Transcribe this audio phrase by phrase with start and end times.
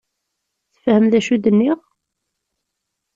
[0.73, 1.79] Tefhem d acu i d-nniɣ?